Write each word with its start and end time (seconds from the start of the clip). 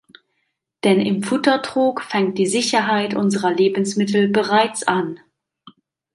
Denn 0.83 0.99
im 0.99 1.21
Futtertrog 1.21 2.01
fängt 2.01 2.39
die 2.39 2.47
Sicherheit 2.47 3.13
unserer 3.13 3.53
Lebensmittel 3.53 4.29
bereits 4.29 4.81
an. 4.81 5.19